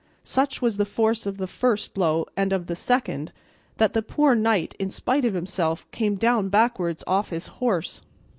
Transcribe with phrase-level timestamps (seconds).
[0.23, 3.31] Such was the force of the first blow and of the second,
[3.77, 8.01] that the poor knight in spite of himself came down backwards off his horse.